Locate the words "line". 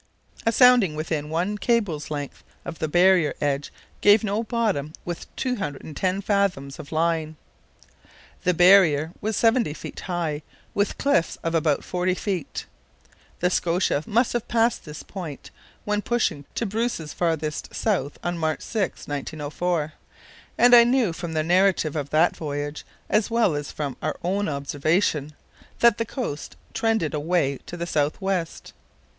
6.91-7.35